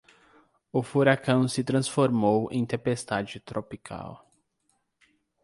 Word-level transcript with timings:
O 0.73 0.81
furacão 0.81 1.47
se 1.47 1.63
transformou 1.63 2.49
em 2.51 2.65
tempestade 2.65 3.39
tropical 3.39 4.25